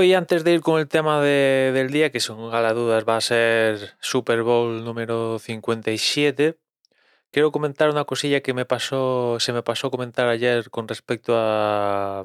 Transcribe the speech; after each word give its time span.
Hoy, 0.00 0.14
antes 0.14 0.44
de 0.44 0.52
ir 0.52 0.60
con 0.60 0.78
el 0.78 0.86
tema 0.86 1.20
de- 1.20 1.72
del 1.74 1.90
día, 1.90 2.12
que 2.12 2.20
son 2.20 2.54
a 2.54 2.60
la 2.60 2.72
dudas 2.72 3.04
va 3.04 3.16
a 3.16 3.20
ser 3.20 3.96
Super 3.98 4.44
Bowl 4.44 4.84
número 4.84 5.40
57, 5.40 6.56
quiero 7.32 7.50
comentar 7.52 7.90
una 7.90 8.04
cosilla 8.04 8.40
que 8.40 8.54
me 8.54 8.64
pasó, 8.64 9.40
se 9.40 9.52
me 9.52 9.64
pasó 9.64 9.90
comentar 9.90 10.28
ayer 10.28 10.70
con 10.70 10.86
respecto 10.86 11.34
a, 11.36 12.24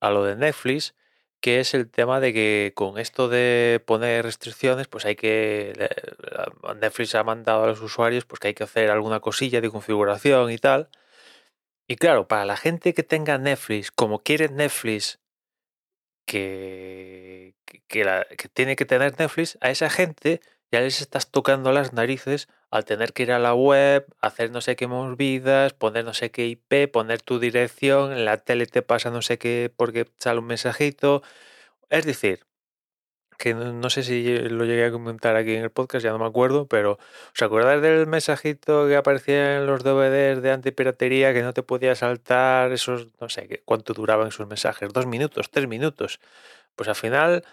a 0.00 0.10
lo 0.10 0.24
de 0.24 0.36
Netflix, 0.36 0.94
que 1.40 1.60
es 1.60 1.72
el 1.72 1.90
tema 1.90 2.20
de 2.20 2.34
que 2.34 2.72
con 2.76 2.98
esto 2.98 3.30
de 3.30 3.82
poner 3.86 4.24
restricciones, 4.26 4.88
pues 4.88 5.06
hay 5.06 5.16
que, 5.16 5.72
Netflix 6.78 7.14
ha 7.14 7.24
mandado 7.24 7.64
a 7.64 7.68
los 7.68 7.80
usuarios 7.80 8.26
pues 8.26 8.38
que 8.40 8.48
hay 8.48 8.54
que 8.54 8.64
hacer 8.64 8.90
alguna 8.90 9.20
cosilla 9.20 9.62
de 9.62 9.70
configuración 9.70 10.50
y 10.50 10.58
tal. 10.58 10.90
Y 11.88 11.96
claro, 11.96 12.28
para 12.28 12.44
la 12.44 12.58
gente 12.58 12.92
que 12.92 13.02
tenga 13.02 13.38
Netflix, 13.38 13.90
como 13.90 14.22
quiere 14.22 14.50
Netflix 14.50 15.20
que, 16.24 17.54
que, 17.88 18.04
la- 18.04 18.26
que 18.38 18.48
tiene 18.48 18.76
que 18.76 18.84
tener 18.86 19.18
Netflix, 19.18 19.58
a 19.60 19.70
esa 19.70 19.90
gente 19.90 20.40
ya 20.72 20.80
les 20.80 21.00
estás 21.00 21.30
tocando 21.30 21.70
las 21.72 21.92
narices 21.92 22.48
al 22.70 22.84
tener 22.84 23.12
que 23.12 23.22
ir 23.24 23.32
a 23.32 23.38
la 23.38 23.54
web, 23.54 24.06
hacer 24.20 24.50
no 24.50 24.60
sé 24.60 24.74
qué 24.76 24.86
movidas, 24.88 25.72
poner 25.74 26.04
no 26.04 26.14
sé 26.14 26.30
qué 26.30 26.46
IP, 26.46 26.88
poner 26.88 27.22
tu 27.22 27.38
dirección, 27.38 28.12
en 28.12 28.24
la 28.24 28.38
tele 28.38 28.66
te 28.66 28.82
pasa 28.82 29.10
no 29.10 29.22
sé 29.22 29.38
qué 29.38 29.72
porque 29.76 30.06
sale 30.18 30.40
un 30.40 30.46
mensajito. 30.46 31.22
Es 31.90 32.04
decir, 32.06 32.46
que 33.38 33.54
no, 33.54 33.90
sé 33.90 34.02
si 34.02 34.38
lo 34.38 34.64
llegué 34.64 34.86
a 34.86 34.90
comentar 34.90 35.36
aquí 35.36 35.54
en 35.54 35.62
el 35.64 35.70
podcast, 35.70 36.04
ya 36.04 36.10
no 36.10 36.18
me 36.18 36.26
acuerdo, 36.26 36.66
pero 36.66 36.98
¿os 37.34 37.42
acordáis 37.42 37.82
del 37.82 38.06
mensajito 38.06 38.86
que 38.86 38.96
aparecía 38.96 39.56
en 39.58 39.66
los 39.66 39.82
DVDs 39.82 40.42
de 40.42 40.52
antipiratería 40.52 41.32
que 41.32 41.42
no 41.42 41.52
te 41.52 41.62
podía 41.62 41.94
saltar 41.94 42.72
esos, 42.72 43.08
no 43.20 43.28
sé, 43.28 43.62
cuánto 43.64 43.94
duraban 43.94 44.28
esos 44.28 44.46
mensajes? 44.46 44.92
¿Dos 44.92 45.06
minutos? 45.06 45.50
¿Tres 45.50 45.68
minutos? 45.68 46.20
Pues 46.76 46.88
al 46.88 46.96
final, 46.96 47.44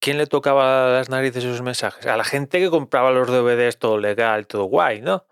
¿quién 0.00 0.18
le 0.18 0.26
tocaba 0.26 0.90
las 0.90 1.08
narices 1.08 1.44
esos 1.44 1.62
mensajes? 1.62 2.06
A 2.06 2.16
la 2.16 2.24
gente 2.24 2.58
que 2.60 2.70
compraba 2.70 3.12
los 3.12 3.28
DVDs 3.28 3.78
todo 3.78 3.98
legal, 3.98 4.46
todo 4.46 4.64
guay, 4.64 5.00
¿no? 5.00 5.26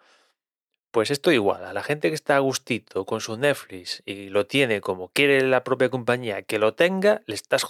Pues 0.91 1.11
esto 1.11 1.31
igual, 1.31 1.65
a 1.65 1.75
la 1.75 1.83
gente 1.83 2.09
que 2.09 2.15
está 2.15 2.37
a 2.37 2.39
gustito 2.39 3.05
con 3.05 3.21
su 3.21 3.37
Netflix 3.37 4.03
y 4.07 4.31
lo 4.31 4.47
tiene 4.47 4.81
como 4.81 5.09
quiere 5.11 5.43
la 5.43 5.63
propia 5.63 5.91
compañía 5.91 6.41
que 6.43 6.59
lo 6.59 6.75
tenga, 6.75 7.21
le 7.27 7.35
estás 7.35 7.67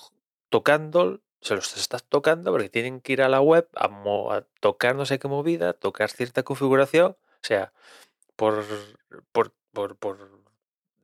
tocando, 0.49 1.21
se 1.41 1.55
los 1.55 1.77
estás 1.77 2.05
tocando 2.05 2.53
porque 2.53 2.69
tienen 2.69 3.01
que 3.01 3.13
ir 3.15 3.23
a 3.23 3.29
la 3.29 3.41
web 3.41 3.69
a, 3.77 3.87
a 3.87 4.43
tocar 4.61 4.97
no 4.97 5.07
sé 5.07 5.19
qué 5.19 5.29
movida, 5.29 5.73
tocar 5.75 6.11
cierta 6.11 6.43
configuración, 6.43 7.13
o 7.13 7.47
sea, 7.47 7.73
por, 8.37 8.65
por, 9.33 9.55
por, 9.73 9.97
por 9.97 10.31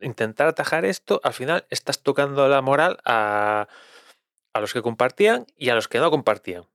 intentar 0.00 0.48
atajar 0.48 0.84
esto, 0.84 1.20
al 1.24 1.34
final 1.34 1.66
estás 1.70 2.02
tocando 2.02 2.48
la 2.48 2.62
moral 2.62 2.98
a, 3.04 3.68
a 4.52 4.60
los 4.60 4.72
que 4.72 4.82
compartían 4.82 5.46
y 5.56 5.70
a 5.70 5.74
los 5.74 5.88
que 5.88 5.98
no 5.98 6.10
compartían. 6.10 6.66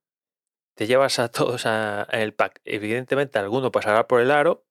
Te 0.75 0.87
llevas 0.87 1.19
a 1.19 1.29
todos 1.29 1.65
a- 1.65 2.03
el 2.11 2.33
pack. 2.33 2.61
Evidentemente 2.65 3.39
alguno 3.39 3.71
pasará 3.71 4.07
por 4.07 4.21
el 4.21 4.31
aro, 4.31 4.65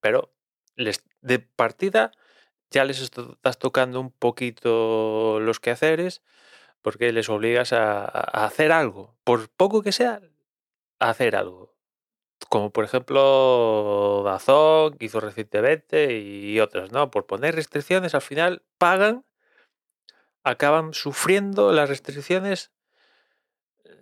pero 0.00 0.32
les, 0.76 1.04
de 1.22 1.38
partida 1.40 2.12
ya 2.70 2.84
les 2.84 3.00
estás 3.00 3.58
tocando 3.58 4.00
un 4.00 4.12
poquito 4.12 5.40
los 5.40 5.60
quehaceres 5.60 6.22
porque 6.82 7.12
les 7.12 7.28
obligas 7.28 7.72
a, 7.72 8.04
a 8.04 8.44
hacer 8.46 8.72
algo, 8.72 9.16
por 9.24 9.48
poco 9.50 9.82
que 9.82 9.92
sea, 9.92 10.20
a 11.00 11.10
hacer 11.10 11.36
algo. 11.36 11.74
Como 12.50 12.72
por 12.72 12.84
ejemplo 12.84 14.22
Dazón, 14.24 14.96
hizo 15.00 15.20
recientemente 15.20 16.18
y 16.18 16.60
otras, 16.60 16.92
¿no? 16.92 17.10
Por 17.10 17.26
poner 17.26 17.54
restricciones, 17.54 18.14
al 18.14 18.22
final 18.22 18.62
pagan, 18.78 19.24
acaban 20.44 20.94
sufriendo 20.94 21.72
las 21.72 21.88
restricciones. 21.88 22.72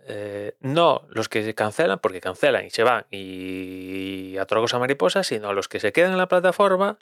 eh, 0.09 0.57
no 0.61 1.07
los 1.11 1.29
que 1.29 1.45
se 1.45 1.55
cancelan, 1.55 1.99
porque 2.01 2.21
cancelan 2.21 2.65
y 2.67 2.71
se 2.71 2.83
van 2.85 3.07
y 3.11 4.37
a 4.39 4.43
otra 4.45 4.61
cosa 4.61 4.79
mariposa, 4.79 5.23
sino 5.25 5.53
los 5.53 5.69
que 5.69 5.81
se 5.81 5.93
quedan 5.93 6.13
en 6.13 6.19
la 6.19 6.29
plataforma 6.29 6.99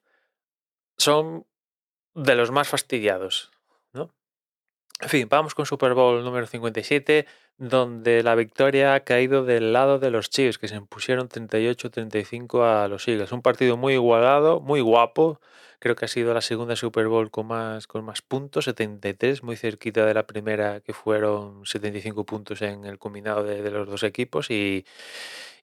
son 0.98 1.46
de 2.14 2.34
los 2.36 2.50
más 2.50 2.68
fastidiados, 2.68 3.52
¿no? 3.92 4.14
En 5.00 5.08
fin, 5.08 5.28
vamos 5.28 5.54
con 5.54 5.66
Super 5.66 5.92
Bowl 5.94 6.22
número 6.24 6.46
57, 6.46 7.26
donde 7.58 8.22
la 8.22 8.34
victoria 8.36 8.94
ha 8.94 9.00
caído 9.00 9.44
del 9.44 9.72
lado 9.72 9.98
de 9.98 10.10
los 10.10 10.30
Chiefs, 10.30 10.56
que 10.56 10.68
se 10.68 10.76
impusieron 10.76 11.28
38-35 11.28 12.62
a 12.62 12.88
los 12.88 13.06
Eagles. 13.08 13.32
Un 13.32 13.42
partido 13.42 13.76
muy 13.76 13.94
igualado, 13.94 14.60
muy 14.60 14.80
guapo. 14.80 15.40
Creo 15.80 15.96
que 15.96 16.04
ha 16.04 16.08
sido 16.08 16.32
la 16.32 16.40
segunda 16.40 16.76
Super 16.76 17.08
Bowl 17.08 17.30
con 17.30 17.46
más, 17.48 17.86
con 17.88 18.04
más 18.04 18.22
puntos, 18.22 18.66
73, 18.66 19.42
muy 19.42 19.56
cerquita 19.56 20.06
de 20.06 20.14
la 20.14 20.26
primera, 20.26 20.80
que 20.80 20.92
fueron 20.94 21.66
75 21.66 22.24
puntos 22.24 22.62
en 22.62 22.84
el 22.84 22.98
combinado 22.98 23.42
de, 23.42 23.70
los 23.70 23.88
dos 23.88 24.04
equipos. 24.04 24.50
Y, 24.50 24.86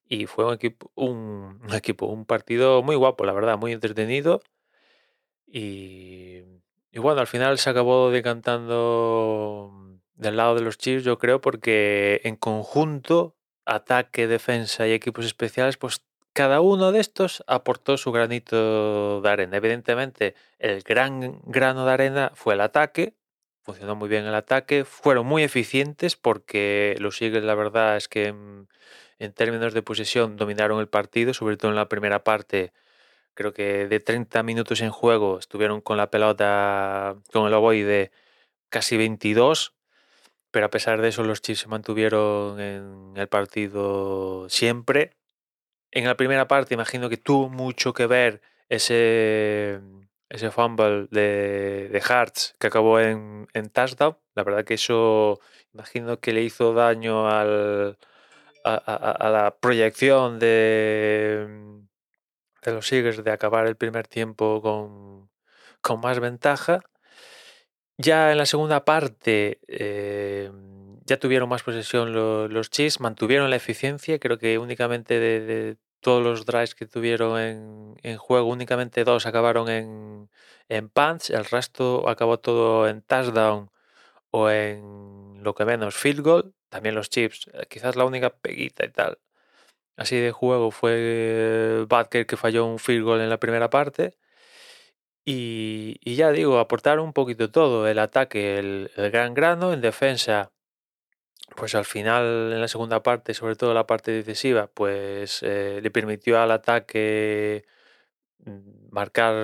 y 0.07 0.27
fue 0.27 0.45
un 0.45 0.53
equipo, 0.55 0.91
un, 0.95 1.59
un 1.63 1.73
equipo, 1.73 2.05
un 2.07 2.25
partido 2.25 2.83
muy 2.83 2.95
guapo, 2.97 3.25
la 3.25 3.33
verdad, 3.33 3.57
muy 3.57 3.71
entretenido. 3.71 4.41
Y, 5.47 6.43
y 6.91 6.99
bueno, 6.99 7.21
al 7.21 7.27
final 7.27 7.57
se 7.57 7.69
acabó 7.69 8.11
decantando 8.11 9.71
del 10.15 10.37
lado 10.37 10.55
de 10.55 10.61
los 10.61 10.77
Chiefs, 10.77 11.03
yo 11.03 11.17
creo, 11.17 11.41
porque 11.41 12.21
en 12.23 12.35
conjunto, 12.35 13.35
ataque, 13.65 14.27
defensa 14.27 14.87
y 14.87 14.91
equipos 14.91 15.25
especiales, 15.25 15.77
pues 15.77 16.03
cada 16.33 16.61
uno 16.61 16.91
de 16.91 16.99
estos 16.99 17.43
aportó 17.47 17.97
su 17.97 18.11
granito 18.11 19.21
de 19.21 19.29
arena. 19.29 19.57
Evidentemente, 19.57 20.35
el 20.59 20.81
gran 20.81 21.41
grano 21.45 21.85
de 21.85 21.91
arena 21.91 22.31
fue 22.35 22.53
el 22.53 22.61
ataque. 22.61 23.15
Funcionó 23.63 23.95
muy 23.95 24.09
bien 24.09 24.25
el 24.25 24.35
ataque. 24.35 24.85
Fueron 24.85 25.25
muy 25.25 25.43
eficientes 25.43 26.15
porque 26.15 26.95
los 26.99 27.21
Eagles, 27.21 27.43
la 27.43 27.55
verdad 27.55 27.97
es 27.97 28.07
que 28.07 28.27
en, 28.27 28.69
en 29.19 29.33
términos 29.33 29.73
de 29.73 29.81
posesión 29.81 30.37
dominaron 30.37 30.79
el 30.79 30.87
partido, 30.87 31.33
sobre 31.33 31.57
todo 31.57 31.71
en 31.71 31.77
la 31.77 31.89
primera 31.89 32.23
parte 32.23 32.73
creo 33.33 33.53
que 33.53 33.87
de 33.87 33.99
30 33.99 34.43
minutos 34.43 34.81
en 34.81 34.91
juego 34.91 35.39
estuvieron 35.39 35.81
con 35.81 35.97
la 35.97 36.09
pelota, 36.11 37.15
con 37.31 37.47
el 37.47 37.53
ovoide 37.53 38.11
casi 38.69 38.97
22, 38.97 39.75
pero 40.51 40.65
a 40.67 40.69
pesar 40.69 41.01
de 41.01 41.09
eso 41.09 41.23
los 41.23 41.41
Chiefs 41.41 41.61
se 41.61 41.67
mantuvieron 41.67 42.59
en 42.59 43.13
el 43.15 43.27
partido 43.27 44.49
siempre. 44.49 45.17
En 45.91 46.05
la 46.05 46.17
primera 46.17 46.47
parte 46.47 46.73
imagino 46.73 47.09
que 47.09 47.17
tuvo 47.17 47.49
mucho 47.49 47.93
que 47.93 48.07
ver 48.07 48.41
ese, 48.69 49.81
ese 50.29 50.51
fumble 50.51 51.07
de, 51.11 51.89
de 51.89 52.03
Hartz 52.07 52.55
que 52.59 52.67
acabó 52.67 52.99
en, 52.99 53.47
en 53.53 53.69
touchdown. 53.69 54.17
La 54.35 54.43
verdad 54.43 54.65
que 54.65 54.75
eso 54.75 55.39
imagino 55.73 56.19
que 56.19 56.33
le 56.33 56.43
hizo 56.43 56.73
daño 56.73 57.29
al, 57.29 57.97
a, 58.63 59.29
la 59.29 59.57
proyección 59.59 60.39
de, 60.39 61.47
de 62.61 62.71
los 62.73 62.91
Eagles 62.91 63.23
de 63.23 63.31
acabar 63.31 63.67
el 63.67 63.75
primer 63.75 64.07
tiempo 64.07 64.61
con, 64.61 65.29
con 65.81 65.99
más 66.01 66.19
ventaja. 66.19 66.81
Ya 67.97 68.31
en 68.31 68.37
la 68.37 68.45
segunda 68.45 68.83
parte 68.83 69.59
eh, 69.67 70.51
ya 71.05 71.17
tuvieron 71.19 71.49
más 71.49 71.63
posesión 71.63 72.13
lo- 72.13 72.47
los 72.47 72.69
Chiefs, 72.69 72.99
mantuvieron 72.99 73.49
la 73.49 73.57
eficiencia, 73.57 74.19
creo 74.19 74.37
que 74.37 74.57
únicamente 74.57 75.19
de, 75.19 75.77
todos 75.99 76.23
los 76.23 76.45
drives 76.47 76.73
que 76.73 76.87
tuvieron 76.87 77.39
en, 77.39 77.95
en 78.01 78.17
juego, 78.17 78.47
únicamente 78.49 79.03
dos 79.03 79.27
acabaron 79.27 79.69
en, 79.69 80.29
en 80.67 80.89
punts, 80.89 81.29
el 81.29 81.45
resto 81.45 82.09
acabó 82.09 82.39
todo 82.39 82.87
en 82.87 83.03
touchdown 83.03 83.69
o 84.31 84.49
en 84.49 85.43
lo 85.43 85.53
que 85.55 85.65
menos 85.65 85.95
field 85.95 86.21
goal. 86.21 86.53
También 86.69 86.95
los 86.95 87.09
Chiefs, 87.09 87.49
eh, 87.53 87.67
quizás 87.69 87.95
la 87.95 88.05
única 88.05 88.31
peguita 88.31 88.85
y 88.85 88.89
tal 88.89 89.19
así 90.01 90.17
de 90.17 90.31
juego 90.31 90.71
fue 90.71 91.85
Butker 91.87 92.25
que 92.25 92.37
falló 92.37 92.65
un 92.65 92.79
field 92.79 93.03
goal 93.03 93.21
en 93.21 93.29
la 93.29 93.39
primera 93.39 93.69
parte. 93.69 94.17
Y, 95.23 95.99
ya 96.15 96.31
digo, 96.31 96.59
aportaron 96.59 97.05
un 97.05 97.13
poquito 97.13 97.51
todo, 97.51 97.87
el 97.87 97.99
ataque, 97.99 98.57
el, 98.57 98.91
el 98.95 99.11
gran 99.11 99.33
grano, 99.33 99.71
en 99.71 99.81
defensa, 99.81 100.51
pues 101.55 101.75
al 101.75 101.85
final 101.85 102.51
en 102.53 102.61
la 102.61 102.67
segunda 102.67 103.03
parte, 103.03 103.33
sobre 103.33 103.55
todo 103.55 103.73
la 103.73 103.87
parte 103.87 104.11
decisiva, 104.11 104.67
pues 104.67 105.43
eh, 105.43 105.79
le 105.81 105.91
permitió 105.91 106.39
al 106.39 106.51
ataque 106.51 107.65
mm, 108.45 108.89
marcar, 108.91 109.35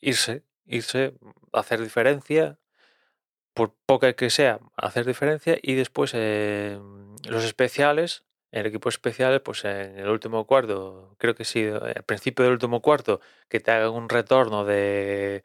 irse, 0.00 0.44
irse, 0.66 1.14
hacer 1.52 1.80
diferencia, 1.80 2.58
por 3.54 3.72
poca 3.86 4.14
que 4.14 4.30
sea, 4.30 4.60
hacer 4.76 5.06
diferencia 5.06 5.56
y 5.62 5.74
después 5.74 6.12
eh, 6.14 6.78
los 7.24 7.44
especiales, 7.44 8.24
el 8.60 8.66
equipo 8.66 8.88
especial, 8.88 9.42
pues 9.42 9.64
en 9.64 9.98
el 9.98 10.08
último 10.08 10.46
cuarto, 10.46 11.14
creo 11.18 11.34
que 11.34 11.44
sí, 11.44 11.60
eh, 11.60 11.72
al 11.96 12.04
principio 12.04 12.44
del 12.44 12.54
último 12.54 12.80
cuarto, 12.82 13.20
que 13.48 13.60
te 13.60 13.70
hagan 13.70 13.92
un 13.92 14.08
retorno 14.08 14.64
de, 14.64 15.44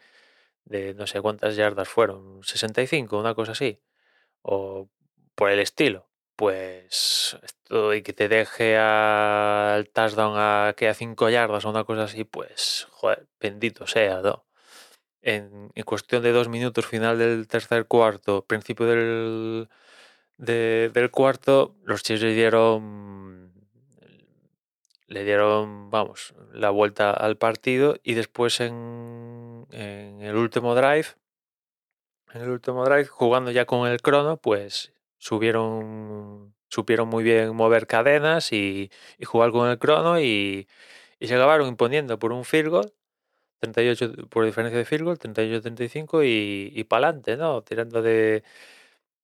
no 0.96 1.08
sé 1.08 1.22
cuántas 1.22 1.56
yardas 1.56 1.90
fueron, 1.90 2.44
65, 2.44 3.20
una 3.20 3.36
cosa 3.36 3.54
así, 3.54 3.82
o 4.42 4.90
por 5.36 5.52
el 5.52 5.60
estilo. 5.60 6.08
Pues 6.36 7.38
y 7.96 8.02
que 8.02 8.14
te 8.14 8.30
deje 8.30 8.78
al 8.78 9.90
touchdown 9.90 10.36
a 10.38 10.74
que 10.78 10.88
a 10.88 10.94
5 10.94 11.30
yardas 11.30 11.66
o 11.66 11.70
una 11.70 11.84
cosa 11.84 12.04
así, 12.04 12.24
pues 12.24 12.88
joder, 12.92 13.28
bendito 13.40 13.88
sea, 13.88 14.22
¿no? 14.22 14.46
en, 15.22 15.72
en 15.76 15.84
cuestión 15.84 16.24
de 16.24 16.32
dos 16.32 16.50
minutos, 16.50 16.86
final 16.86 17.18
del 17.18 17.48
tercer 17.48 17.86
cuarto, 17.88 18.46
principio 18.46 18.86
del, 18.86 19.70
del 20.40 21.12
cuarto, 21.12 21.76
los 21.84 22.02
Chiefs 22.02 22.24
le 22.24 22.34
dieron, 22.34 23.52
le 25.08 25.24
dieron, 25.26 25.90
vamos, 25.90 26.34
la 26.54 26.70
vuelta 26.70 27.12
al 27.12 27.38
partido 27.38 27.98
y 28.04 28.14
después 28.14 28.62
en, 28.62 29.68
en 29.72 30.22
el 30.22 30.36
último 30.38 30.76
drive, 30.76 31.08
en 32.34 32.42
el 32.42 32.50
último 32.50 32.86
drive, 32.86 33.06
jugando 33.06 33.52
ya 33.52 33.66
con 33.66 33.88
el 33.88 34.02
crono, 34.02 34.38
pues 34.38 34.94
subieron, 35.18 36.56
supieron 36.70 37.10
muy 37.10 37.24
bien 37.24 37.54
mover 37.54 37.86
cadenas 37.86 38.54
y, 38.54 38.92
jugar 39.26 39.52
con 39.52 39.70
el 39.70 39.78
crono 39.78 40.22
y, 40.22 40.68
se 41.20 41.36
acabaron 41.36 41.68
imponiendo 41.68 42.18
por 42.18 42.32
un 42.32 42.46
field 42.46 42.70
goal, 42.70 42.94
38 43.60 44.30
por 44.30 44.46
diferencia 44.46 44.78
de 44.80 44.86
field 44.86 45.04
goal, 45.04 45.20
38-35 45.20 46.24
y, 46.26 46.72
y 46.80 46.84
para 46.86 47.08
adelante, 47.10 47.36
¿no? 47.36 47.62
Tirando 47.62 48.02
de, 48.02 48.44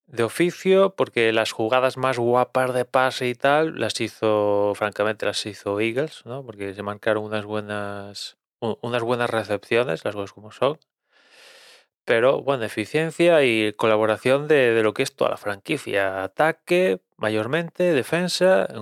de 0.07 0.23
oficio, 0.23 0.95
porque 0.95 1.31
las 1.33 1.51
jugadas 1.51 1.97
más 1.97 2.17
guapas 2.19 2.73
de 2.73 2.85
pase 2.85 3.27
y 3.27 3.35
tal 3.35 3.79
las 3.79 3.99
hizo, 4.01 4.73
francamente, 4.75 5.25
las 5.25 5.45
hizo 5.45 5.79
Eagles, 5.79 6.23
¿no? 6.25 6.45
Porque 6.45 6.73
se 6.73 6.83
marcaron 6.83 7.23
unas 7.23 7.45
buenas, 7.45 8.37
unas 8.59 9.01
buenas 9.03 9.29
recepciones, 9.29 10.05
las 10.05 10.15
cosas 10.15 10.33
como 10.33 10.51
son 10.51 10.79
pero 12.05 12.41
bueno, 12.43 12.63
eficiencia 12.63 13.43
y 13.43 13.73
colaboración 13.73 14.47
de, 14.47 14.81
lo 14.83 14.93
que 14.93 15.03
es 15.03 15.15
toda 15.15 15.31
la 15.31 15.37
franquicia. 15.37 16.23
Ataque, 16.23 16.99
mayormente, 17.17 17.93
defensa, 17.93 18.67
en 18.69 18.79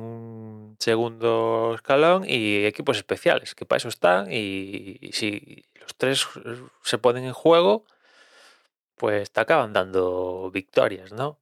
un, 0.00 0.76
segundo 0.80 1.72
escalón 1.76 2.24
y 2.26 2.64
equipos 2.64 2.96
especiales, 2.96 3.54
que 3.54 3.64
para 3.64 3.76
eso 3.78 3.88
están. 3.88 4.26
Y, 4.32 4.98
si 5.12 5.64
los 5.80 5.94
tres 5.96 6.26
se 6.82 6.98
ponen 6.98 7.24
en 7.24 7.32
juego, 7.32 7.84
pues 9.02 9.32
te 9.32 9.40
acaban 9.40 9.72
dando 9.72 10.48
victorias, 10.52 11.10
¿no? 11.12 11.40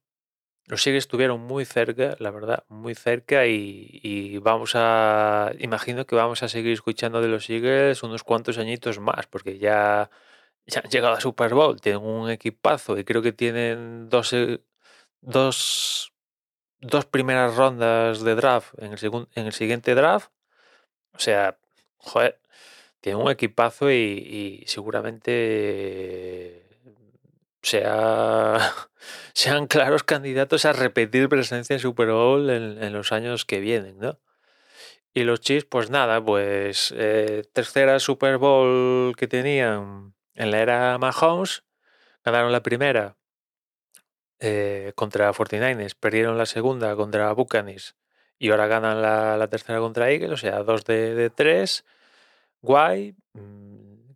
Los 0.65 0.87
Eagles 0.87 1.03
estuvieron 1.03 1.41
muy 1.41 1.63
cerca, 1.65 2.15
la 2.17 2.31
verdad, 2.31 2.65
muy 2.69 2.95
cerca 2.95 3.45
y, 3.45 4.39
vamos 4.39 4.71
a, 4.75 5.51
imagino 5.59 6.07
que 6.07 6.15
vamos 6.15 6.41
a 6.41 6.49
seguir 6.49 6.73
escuchando 6.73 7.21
de 7.21 7.27
los 7.27 7.47
Eagles 7.51 8.01
unos 8.01 8.23
cuantos 8.23 8.57
añitos 8.57 8.99
más, 8.99 9.27
porque 9.27 9.59
ya 9.59 10.09
ya 10.65 10.81
han 10.83 10.89
llegado 10.91 11.13
a 11.15 11.21
Super 11.21 11.53
Bowl, 11.53 11.79
tienen 11.81 12.01
un 12.03 12.31
equipazo 12.31 12.97
y 12.97 13.03
creo 13.05 13.21
que 13.21 13.33
tienen 13.33 14.09
dos, 14.09 14.33
eh, 14.33 14.61
dos, 15.21 16.13
dos 16.79 17.05
primeras 17.05 17.55
rondas 17.55 18.21
de 18.23 18.35
draft 18.35 18.73
en 18.79 18.93
el, 18.93 18.99
en 19.35 19.45
el 19.47 19.53
siguiente 19.53 19.95
draft. 19.95 20.31
O 21.13 21.19
sea, 21.19 21.59
joder, 21.97 22.39
tienen 23.01 23.21
un 23.23 23.31
equipazo 23.31 23.91
y, 23.91 24.63
seguramente 24.67 26.60
sea, 27.67 28.73
sean 29.33 29.67
claros 29.67 30.03
candidatos 30.03 30.65
a 30.65 30.73
repetir 30.73 31.29
presencia 31.29 31.75
en 31.75 31.79
Super 31.79 32.11
Bowl 32.11 32.49
en, 32.49 32.93
los 32.93 33.11
años 33.11 33.45
que 33.45 33.59
vienen, 33.59 33.99
¿no? 33.99 34.19
Y 35.13 35.23
los 35.23 35.41
Chiefs, 35.41 35.67
pues 35.69 35.89
nada, 35.89 36.23
pues 36.23 36.93
eh, 36.97 37.43
tercera 37.53 37.99
Super 37.99 38.37
Bowl 38.37 39.15
que 39.17 39.27
tenían 39.27 40.13
en 40.35 40.51
la 40.51 40.59
era 40.59 40.97
Mahomes 40.97 41.63
ganaron 42.23 42.51
la 42.51 42.63
primera 42.63 43.17
eh, 44.39 44.93
contra 44.95 45.33
49ers, 45.33 45.95
perdieron 45.99 46.37
la 46.37 46.45
segunda 46.45 46.95
contra 46.95 47.33
Buccaneers 47.33 47.95
y 48.41 48.49
ahora 48.49 48.65
ganan 48.65 49.03
la, 49.03 49.47
tercera 49.49 49.77
contra 49.79 50.09
Eagles, 50.09 50.31
o 50.31 50.37
sea, 50.37 50.63
dos 50.63 50.83
de, 50.85 51.29
tres. 51.29 51.85
Guay. 52.63 53.15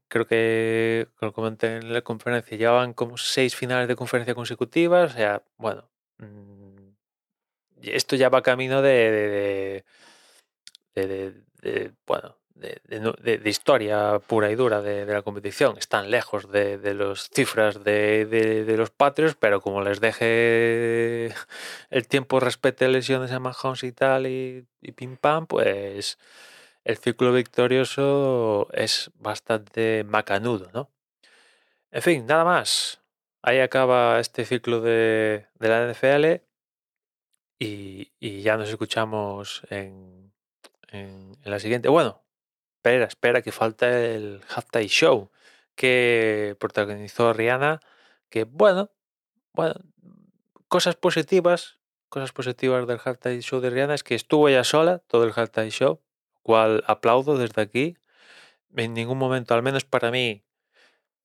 Creo 0.07 0.27
que, 0.27 1.07
como 1.19 1.33
comenté 1.33 1.77
en 1.77 1.93
la 1.93 2.01
conferencia, 2.01 2.57
llevaban 2.57 2.93
como 2.93 3.17
seis 3.17 3.55
finales 3.55 3.87
de 3.87 3.95
conferencia 3.95 4.35
consecutivas. 4.35 5.13
O 5.13 5.17
sea, 5.17 5.43
bueno, 5.57 5.89
mm, 6.19 6.89
esto 7.81 8.15
ya 8.15 8.29
va 8.29 8.41
camino 8.41 8.81
de, 8.81 9.83
de 10.93 11.93
bueno, 12.05 12.37
de, 12.55 13.41
historia 13.45 14.19
pura 14.19 14.49
y 14.51 14.55
dura 14.55 14.81
de, 14.81 15.05
la 15.05 15.21
competición. 15.21 15.77
Están 15.77 16.09
lejos 16.09 16.51
de, 16.51 16.93
las 16.93 17.29
cifras 17.29 17.83
de, 17.83 18.73
los 18.77 18.89
Patriots, 18.91 19.35
pero 19.39 19.61
como 19.61 19.81
les 19.81 19.99
deje 19.99 21.33
el 21.89 22.07
tiempo 22.07 22.39
respete 22.39 22.87
lesiones 22.87 23.31
a 23.31 23.39
Mahomes 23.39 23.83
y 23.83 23.91
tal 23.91 24.27
y, 24.27 24.65
y 24.81 24.91
pim 24.93 25.17
pam, 25.17 25.47
pues 25.47 26.17
el 26.85 26.97
ciclo 26.97 27.33
victorioso 27.33 28.69
es 28.71 29.11
bastante 29.15 30.03
macanudo, 30.05 30.69
¿no? 30.73 30.91
En 31.91 32.01
fin, 32.01 32.25
nada 32.25 32.45
más. 32.45 33.01
Ahí 33.41 33.59
acaba 33.59 34.19
este 34.19 34.45
ciclo 34.45 34.81
de, 34.81 35.47
la 35.59 35.91
NFL 35.91 36.43
y, 37.59 38.11
ya 38.41 38.57
nos 38.57 38.69
escuchamos 38.69 39.63
en, 39.69 40.31
en 40.89 41.35
la 41.43 41.59
siguiente. 41.59 41.89
Bueno, 41.89 42.23
espera, 42.77 43.05
espera, 43.05 43.41
que 43.41 43.51
falta 43.51 43.99
el 43.99 44.41
halftime 44.55 44.87
show 44.87 45.31
que 45.75 46.55
protagonizó 46.59 47.33
Rihanna, 47.33 47.81
que 48.29 48.45
bueno, 48.45 48.91
bueno, 49.53 49.75
cosas 50.67 50.95
positivas, 50.95 51.79
cosas 52.09 52.31
positivas 52.31 52.87
del 52.87 52.99
halftime 53.03 53.41
show 53.41 53.59
de 53.59 53.69
Rihanna 53.69 53.95
es 53.95 54.03
que 54.03 54.15
estuvo 54.15 54.49
ella 54.49 54.63
sola 54.63 54.99
todo 54.99 55.23
el 55.23 55.33
halftime 55.35 55.71
show, 55.71 56.01
cual 56.45 56.83
aplaudo 56.87 57.37
desde 57.37 57.61
aquí. 57.61 57.97
En 58.75 58.93
ningún 58.93 59.17
momento, 59.17 59.55
al 59.55 59.63
menos 59.63 59.85
para 59.85 60.11
mí, 60.11 60.45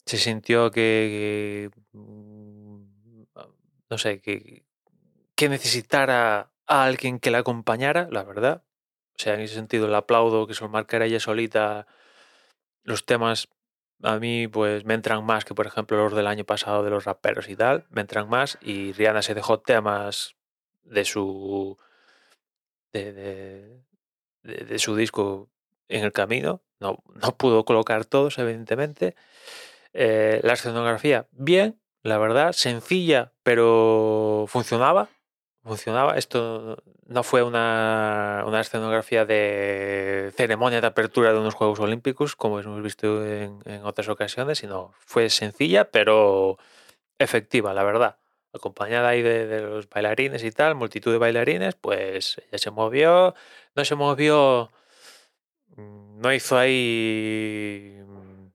se 0.06 0.19
sintió 0.19 0.70
que, 0.70 1.70
mm, 1.93 3.25
no 3.90 3.99
sé, 3.99 4.20
que, 4.20 4.64
que 5.37 5.49
necesitara 5.49 6.52
a 6.67 6.84
alguien 6.84 7.20
que 7.20 7.31
la 7.31 7.38
acompañara, 7.38 8.08
la 8.11 8.25
verdad. 8.25 8.64
O 9.17 9.19
sea, 9.19 9.34
en 9.34 9.40
ese 9.40 9.55
sentido, 9.55 9.87
el 9.87 9.94
aplaudo 9.94 10.46
que 10.46 10.55
se 10.55 10.67
marcara 10.69 11.06
ella 11.06 11.20
solita, 11.20 11.87
los 12.84 13.05
temas 13.06 13.49
a 14.02 14.19
mí 14.19 14.49
pues 14.49 14.84
me 14.84 14.94
entran 14.94 15.25
más 15.25 15.44
que 15.44 15.55
por 15.55 15.67
ejemplo 15.67 15.99
los 15.99 16.14
del 16.14 16.26
año 16.26 16.44
pasado 16.44 16.82
de 16.82 16.90
los 16.90 17.05
raperos 17.05 17.49
y 17.49 17.56
tal, 17.56 17.84
me 17.90 18.00
entran 18.00 18.28
más 18.28 18.58
y 18.62 18.93
Rihanna 18.93 19.22
se 19.22 19.34
dejó 19.34 19.61
temas 19.61 20.37
de 20.84 21.05
su 21.05 21.77
de, 22.93 23.82
su 24.79 24.97
disco 24.97 25.49
en 25.89 26.05
el 26.05 26.13
camino, 26.13 26.63
no, 26.79 27.03
no 27.23 27.37
pudo 27.37 27.65
colocar 27.65 28.05
todos 28.05 28.39
evidentemente. 28.39 29.15
Eh, 29.93 30.41
la 30.44 30.53
escenografía 30.53 31.27
bien, 31.32 31.81
la 32.03 32.19
verdad, 32.19 32.53
sencilla 32.53 33.32
pero 33.43 34.44
funcionaba, 34.49 35.09
funcionaba. 35.65 36.17
Esto 36.17 36.82
no 37.11 37.25
fue 37.25 37.43
una, 37.43 38.44
escenografía 38.61 39.25
de 39.25 40.32
ceremonia 40.37 40.81
de 40.81 40.87
apertura 40.87 41.32
de 41.32 41.41
unos 41.41 41.55
Juegos 41.55 41.81
Olímpicos, 41.81 42.37
como 42.37 42.61
hemos 42.61 42.82
visto 42.82 43.27
en, 43.27 43.61
otras 43.85 44.09
ocasiones, 44.09 44.59
sino 44.59 44.93
fue 44.99 45.29
sencilla, 45.29 45.91
pero 45.91 46.56
efectiva, 47.19 47.75
la 47.75 47.82
verdad. 47.82 48.19
Acompañada 48.53 49.09
ahí 49.09 49.23
de, 49.23 49.61
los 49.63 49.89
bailarines 49.89 50.43
y 50.45 50.51
tal, 50.51 50.75
multitud 50.75 51.13
de 51.13 51.19
bailarines, 51.19 51.77
pues 51.77 52.41
ella 52.49 52.59
se 52.59 52.71
movió, 52.71 53.35
no 53.77 53.85
se 53.85 53.95
movió, 53.95 54.71
mm, 55.77 56.21
no 56.21 56.33
hizo 56.33 56.59
ahí 56.59 57.97
mm, 58.07 58.49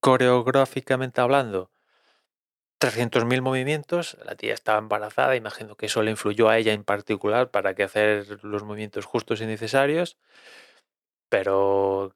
coreográficamente 0.00 1.20
hablando 1.20 1.70
300.000 2.84 3.40
movimientos, 3.40 4.18
la 4.24 4.34
tía 4.36 4.52
estaba 4.52 4.78
embarazada, 4.78 5.36
imagino 5.36 5.74
que 5.74 5.86
eso 5.86 6.02
le 6.02 6.10
influyó 6.10 6.48
a 6.50 6.58
ella 6.58 6.74
en 6.74 6.84
particular 6.84 7.50
para 7.50 7.74
que 7.74 7.82
hacer 7.82 8.44
los 8.44 8.62
movimientos 8.62 9.06
justos 9.06 9.40
y 9.40 9.46
necesarios, 9.46 10.18
pero 11.30 12.14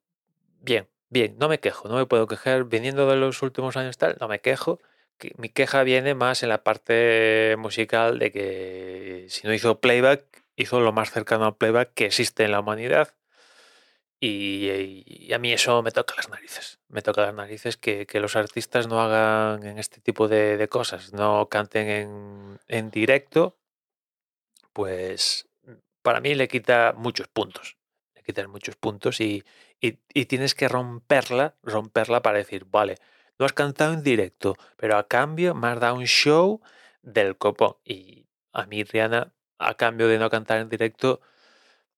bien, 0.60 0.88
bien, 1.08 1.36
no 1.38 1.48
me 1.48 1.58
quejo, 1.58 1.88
no 1.88 1.96
me 1.96 2.06
puedo 2.06 2.26
quejar, 2.26 2.64
viniendo 2.64 3.08
de 3.08 3.16
los 3.16 3.40
últimos 3.42 3.76
años 3.78 3.96
tal, 3.96 4.16
no 4.20 4.28
me 4.28 4.40
quejo, 4.40 4.78
mi 5.36 5.48
queja 5.50 5.82
viene 5.82 6.14
más 6.14 6.42
en 6.42 6.48
la 6.50 6.62
parte 6.64 7.56
musical 7.58 8.18
de 8.18 8.32
que 8.32 9.26
si 9.28 9.46
no 9.46 9.54
hizo 9.54 9.80
playback, 9.80 10.24
hizo 10.56 10.80
lo 10.80 10.92
más 10.92 11.10
cercano 11.10 11.46
al 11.46 11.56
playback 11.56 11.92
que 11.94 12.06
existe 12.06 12.44
en 12.44 12.52
la 12.52 12.60
humanidad, 12.60 13.14
y, 14.20 15.32
a 15.32 15.38
mí 15.38 15.52
eso 15.52 15.82
me 15.82 15.92
toca 15.92 16.14
las 16.16 16.28
narices. 16.28 16.80
Me 16.88 17.02
toca 17.02 17.22
las 17.22 17.34
narices 17.34 17.76
que, 17.76 18.06
los 18.14 18.36
artistas 18.36 18.88
no 18.88 19.00
hagan 19.00 19.64
en 19.64 19.78
este 19.78 20.00
tipo 20.00 20.26
de, 20.28 20.68
cosas, 20.68 21.12
no 21.12 21.48
canten 21.48 21.88
en, 21.88 22.60
en, 22.66 22.90
directo, 22.90 23.56
pues 24.72 25.48
para 26.02 26.20
mí 26.20 26.34
le 26.34 26.48
quita 26.48 26.94
muchos 26.96 27.28
puntos. 27.28 27.76
Le 28.14 28.22
quitan 28.22 28.50
muchos 28.50 28.76
puntos 28.76 29.20
y, 29.20 29.44
y, 29.80 29.92
tienes 30.26 30.54
que 30.54 30.68
romperla, 30.68 31.56
romperla 31.62 32.22
para 32.22 32.38
decir, 32.38 32.64
vale, 32.64 32.96
no 33.38 33.46
has 33.46 33.52
cantado 33.52 33.92
en 33.92 34.02
directo, 34.02 34.56
pero 34.76 34.96
a 34.96 35.08
cambio 35.08 35.54
me 35.54 35.68
has 35.68 35.80
dado 35.80 35.94
un 35.94 36.06
show 36.06 36.60
del 37.02 37.36
copón. 37.36 37.76
Y 37.84 38.26
a 38.52 38.66
mí, 38.66 38.84
Rihanna, 38.84 39.32
a 39.58 39.74
cambio 39.74 40.08
de 40.08 40.18
no 40.18 40.30
cantar 40.30 40.60
en 40.60 40.68
directo, 40.68 41.20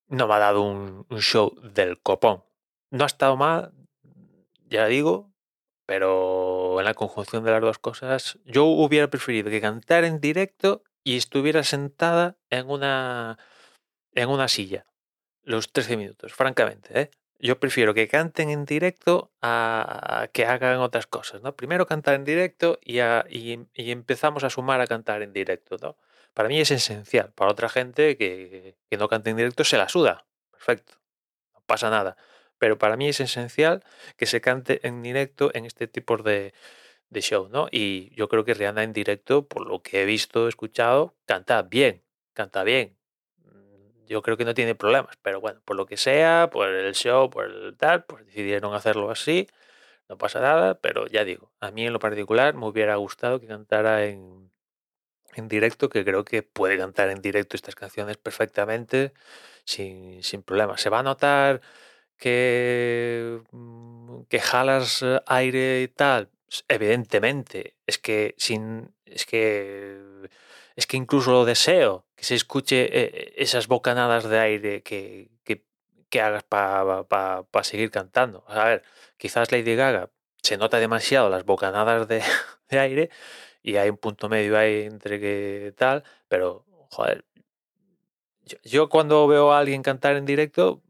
no 0.08 0.28
me 0.28 0.34
ha 0.34 0.38
dado 0.38 0.62
un, 0.62 1.06
show 1.20 1.54
del 1.62 2.00
copón. 2.00 2.44
No 2.90 3.04
ha 3.04 3.06
estado 3.06 3.36
mal, 3.36 3.72
ya 4.68 4.86
digo, 4.86 5.32
pero 5.86 6.78
en 6.78 6.84
la 6.84 6.94
conjunción 6.94 7.44
de 7.44 7.52
las 7.52 7.60
dos 7.60 7.78
cosas, 7.78 8.38
yo 8.44 8.64
hubiera 8.64 9.08
preferido 9.08 9.50
que 9.50 9.60
cantara 9.60 10.06
en 10.06 10.20
directo 10.20 10.84
y 11.04 11.16
estuviera 11.16 11.64
sentada 11.64 12.36
en 12.50 12.68
una, 12.68 13.38
en 14.14 14.28
una 14.28 14.48
silla 14.48 14.86
los 15.42 15.72
13 15.72 15.96
minutos, 15.96 16.32
francamente. 16.32 17.00
¿eh? 17.00 17.10
Yo 17.40 17.58
prefiero 17.58 17.94
que 17.94 18.06
canten 18.06 18.50
en 18.50 18.66
directo 18.66 19.32
a, 19.40 20.28
que 20.32 20.44
hagan 20.44 20.78
otras 20.78 21.06
cosas. 21.06 21.42
¿no? 21.42 21.56
Primero 21.56 21.86
cantar 21.86 22.14
en 22.14 22.24
directo 22.24 22.78
y, 22.84 23.00
y, 23.00 23.66
empezamos 23.90 24.44
a 24.44 24.50
sumar 24.50 24.80
a 24.80 24.86
cantar 24.86 25.22
en 25.22 25.32
directo. 25.32 25.76
¿no? 25.80 25.96
Para 26.34 26.48
mí 26.48 26.60
es 26.60 26.70
esencial. 26.70 27.32
Para 27.34 27.50
otra 27.50 27.68
gente 27.68 28.16
que, 28.16 28.76
que 28.90 28.96
no 28.96 29.08
cante 29.08 29.30
en 29.30 29.36
directo 29.36 29.64
se 29.64 29.78
la 29.78 29.88
suda. 29.88 30.26
Perfecto. 30.50 30.94
No 31.54 31.62
pasa 31.66 31.88
nada. 31.90 32.16
Pero 32.58 32.78
para 32.78 32.96
mí 32.96 33.08
es 33.08 33.20
esencial 33.20 33.82
que 34.18 34.26
se 34.26 34.40
cante 34.42 34.86
en 34.86 35.02
directo 35.02 35.50
en 35.54 35.64
este 35.64 35.86
tipo 35.88 36.18
de, 36.18 36.52
de 37.10 37.20
show, 37.22 37.48
¿no? 37.48 37.68
Y 37.70 38.14
yo 38.14 38.28
creo 38.28 38.44
que 38.44 38.54
Rihanna 38.54 38.84
en 38.84 38.92
directo, 38.92 39.46
por 39.48 39.66
lo 39.66 39.82
que 39.82 40.02
he 40.02 40.04
visto, 40.04 40.48
escuchado, 40.48 41.16
canta 41.26 41.62
bien, 41.62 42.02
canta 42.32 42.64
bien. 42.64 42.99
Yo 44.10 44.22
creo 44.22 44.36
que 44.36 44.44
no 44.44 44.54
tiene 44.54 44.74
problemas, 44.74 45.16
pero 45.22 45.40
bueno, 45.40 45.60
por 45.64 45.76
lo 45.76 45.86
que 45.86 45.96
sea, 45.96 46.50
por 46.52 46.68
el 46.68 46.94
show, 46.96 47.30
por 47.30 47.46
el 47.46 47.76
tal, 47.76 48.04
pues 48.04 48.26
decidieron 48.26 48.74
hacerlo 48.74 49.10
así, 49.10 49.46
no 50.08 50.18
pasa 50.18 50.40
nada, 50.40 50.74
pero 50.80 51.06
ya 51.06 51.24
digo, 51.24 51.52
a 51.60 51.70
mí 51.70 51.86
en 51.86 51.92
lo 51.92 52.00
particular 52.00 52.54
me 52.54 52.66
hubiera 52.66 52.96
gustado 52.96 53.40
que 53.40 53.46
cantara 53.46 54.06
en, 54.06 54.50
en 55.34 55.48
directo, 55.48 55.88
que 55.90 56.04
creo 56.04 56.24
que 56.24 56.42
puede 56.42 56.78
cantar 56.78 57.10
en 57.10 57.22
directo 57.22 57.56
estas 57.56 57.76
canciones 57.76 58.16
perfectamente, 58.18 59.12
sin, 59.64 60.22
sin 60.24 60.42
problemas. 60.42 60.80
Se 60.80 60.90
va 60.90 61.00
a 61.00 61.02
notar 61.04 61.60
que, 62.18 63.42
mm, 63.52 64.22
que 64.28 64.40
jalas 64.40 65.04
aire 65.26 65.82
y 65.82 65.88
tal, 65.88 66.30
Evidentemente, 66.68 67.76
es 67.86 67.98
que 67.98 68.34
sin 68.38 68.94
es 69.04 69.26
que 69.26 70.00
es 70.76 70.86
que 70.86 70.96
incluso 70.96 71.32
lo 71.32 71.44
deseo 71.44 72.06
que 72.16 72.24
se 72.24 72.34
escuche 72.34 72.88
eh, 72.92 73.34
esas 73.36 73.68
bocanadas 73.68 74.24
de 74.24 74.38
aire 74.38 74.82
que, 74.82 75.30
que, 75.44 76.20
hagas 76.20 76.42
para 76.42 77.44
seguir 77.62 77.90
cantando. 77.92 78.44
A 78.48 78.64
ver, 78.64 78.82
quizás 79.16 79.52
Lady 79.52 79.76
Gaga 79.76 80.10
se 80.42 80.56
nota 80.56 80.78
demasiado 80.78 81.28
las 81.28 81.44
bocanadas 81.44 82.08
de, 82.68 82.78
aire 82.78 83.10
y 83.62 83.76
hay 83.76 83.90
un 83.90 83.98
punto 83.98 84.28
medio 84.28 84.58
ahí 84.58 84.82
entre 84.82 85.20
que 85.20 85.72
tal, 85.76 86.02
pero 86.28 86.64
joder, 86.90 87.24
yo, 88.44 88.58
yo, 88.64 88.88
cuando 88.88 89.26
veo 89.28 89.52
a 89.52 89.60
alguien 89.60 89.82
cantar 89.82 90.16
en 90.16 90.26
directo 90.26 90.82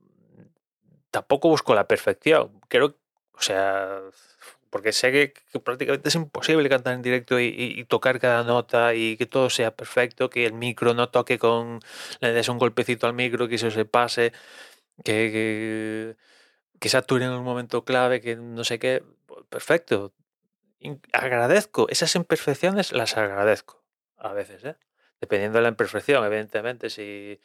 tampoco 1.10 1.48
busco 1.48 1.74
la 1.74 1.86
perfección. 1.86 2.60
Creo, 2.68 2.96
o 3.34 3.42
sea, 3.42 4.00
porque 4.70 4.92
sé 4.92 5.12
que, 5.12 5.34
prácticamente 5.60 6.08
es 6.08 6.14
imposible 6.14 6.68
cantar 6.68 6.94
en 6.94 7.02
directo 7.02 7.40
y, 7.40 7.84
tocar 7.88 8.20
cada 8.20 8.44
nota 8.44 8.94
y 8.94 9.16
que 9.16 9.26
todo 9.26 9.50
sea 9.50 9.74
perfecto, 9.74 10.30
que 10.30 10.46
el 10.46 10.52
micro 10.54 10.94
no 10.94 11.08
toque 11.10 11.38
con, 11.38 11.80
le 12.20 12.32
des 12.32 12.48
un 12.48 12.58
golpecito 12.58 13.06
al 13.06 13.14
micro, 13.14 13.48
que 13.48 13.56
eso 13.56 13.70
se 13.70 13.84
pase, 13.84 14.32
que, 15.04 15.30
que, 15.32 16.16
que 16.80 16.88
sature 16.88 17.24
en 17.26 17.32
un 17.32 17.44
momento 17.44 17.84
clave, 17.84 18.20
que 18.20 18.36
no 18.36 18.64
sé 18.64 18.78
qué, 18.78 19.02
perfecto. 19.48 20.12
Agradezco, 21.12 21.88
esas 21.90 22.14
imperfecciones 22.16 22.92
las 22.92 23.16
agradezco 23.16 23.84
a 24.16 24.32
veces, 24.32 24.64
¿eh? 24.64 24.76
dependiendo 25.20 25.58
de 25.58 25.62
la 25.62 25.68
imperfección, 25.68 26.24
evidentemente, 26.24 26.90
si 26.90 27.40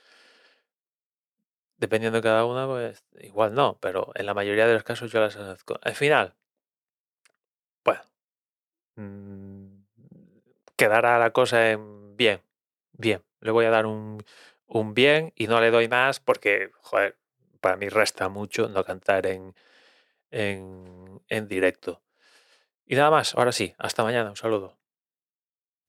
dependiendo 1.77 2.17
de 2.19 2.23
cada 2.23 2.45
una, 2.45 2.67
pues 2.67 3.03
igual 3.19 3.53
no, 3.53 3.77
pero 3.81 4.11
en 4.15 4.25
la 4.25 4.33
mayoría 4.33 4.67
de 4.67 4.73
los 4.73 4.83
casos 4.83 5.11
yo 5.11 5.19
las 5.19 5.35
agradezco. 5.35 5.79
Al 5.81 5.95
final, 5.95 6.35
mm, 8.95 9.65
quedará 10.75 11.19
la 11.19 11.31
cosa 11.31 11.71
en 11.71 12.15
bien, 12.17 12.41
bien. 12.93 13.23
Le 13.41 13.51
voy 13.51 13.65
a 13.65 13.69
dar 13.69 13.85
un, 13.85 14.23
un 14.67 14.93
bien 14.93 15.33
y 15.35 15.47
no 15.47 15.61
le 15.61 15.71
doy 15.71 15.87
más 15.87 16.19
porque, 16.19 16.71
joder, 16.81 17.17
para 17.61 17.77
mí 17.77 17.89
resta 17.89 18.29
mucho 18.29 18.67
no 18.69 18.83
cantar 18.83 19.27
en, 19.27 19.55
en, 20.31 21.21
en 21.29 21.47
directo. 21.47 22.03
Y 22.85 22.95
nada 22.95 23.11
más, 23.11 23.35
ahora 23.35 23.51
sí, 23.51 23.75
hasta 23.79 24.03
mañana, 24.03 24.31
un 24.31 24.37
saludo. 24.37 24.77